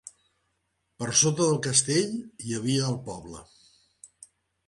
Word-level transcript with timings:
Per 1.01 1.09
sota 1.19 1.49
del 1.49 1.59
castell 1.67 2.15
hi 2.45 2.57
havia 2.61 2.87
el 2.93 2.97
poble. 3.11 3.43